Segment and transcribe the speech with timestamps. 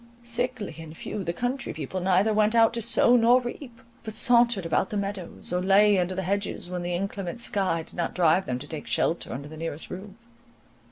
[0.23, 4.65] Sickly and few, the country people neither went out to sow nor reap; but sauntered
[4.65, 8.47] about the meadows, or lay under the hedges, when the inclement sky did not drive
[8.47, 10.15] them to take shelter under the nearest roof.